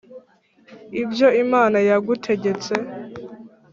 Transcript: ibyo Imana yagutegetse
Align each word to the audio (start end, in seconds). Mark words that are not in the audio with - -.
ibyo 1.01 1.27
Imana 1.43 1.77
yagutegetse 1.89 2.73